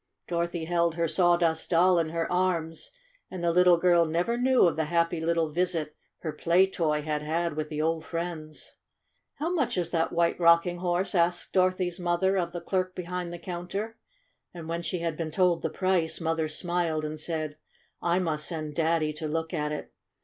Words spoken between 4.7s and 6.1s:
the happy little visit